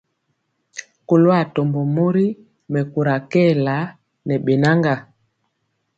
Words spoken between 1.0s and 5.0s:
Kɔlo atɔmbɔ mori mɛkóra kɛɛla ne bɛnaga.